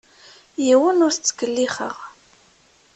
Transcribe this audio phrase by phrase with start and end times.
[0.65, 1.95] Yiwen ur t-ttkellixeɣ.